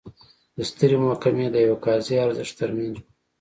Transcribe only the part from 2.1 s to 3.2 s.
ارزښت ترمنځ و.